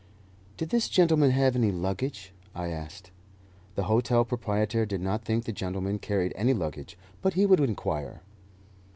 [0.57, 3.11] "Did this gentleman have any luggage?" I asked.
[3.75, 8.23] The hotel proprietor did not think the gentleman carried any luggage, but he would inquire.